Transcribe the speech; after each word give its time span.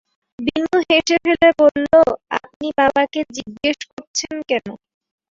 বিনু 0.39 0.77
হেসে 0.89 1.15
ফেলে 1.25 1.49
বলল, 1.61 1.93
আপনি 2.37 2.67
বাবাকে 2.77 3.19
জিজ্ঞেস 3.35 3.79
করছেন 3.91 4.35
কেন? 4.49 4.65